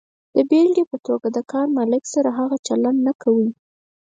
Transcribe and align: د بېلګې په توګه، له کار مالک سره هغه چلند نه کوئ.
د 0.35 0.37
بېلګې 0.49 0.83
په 0.91 0.97
توګه، 1.05 1.27
له 1.35 1.41
کار 1.51 1.65
مالک 1.77 2.03
سره 2.13 2.29
هغه 2.39 2.57
چلند 2.67 2.99
نه 3.07 3.13
کوئ. 3.21 3.47